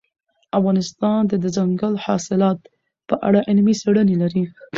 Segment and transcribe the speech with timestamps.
[0.59, 2.59] افغانستان د دځنګل حاصلات
[3.07, 4.43] په اړه علمي څېړنې لري.